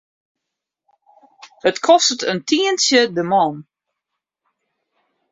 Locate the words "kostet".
1.85-2.21